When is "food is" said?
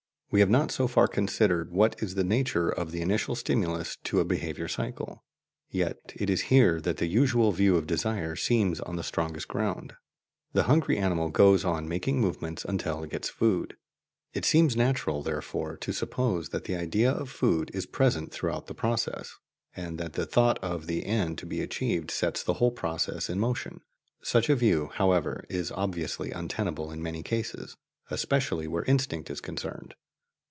17.29-17.85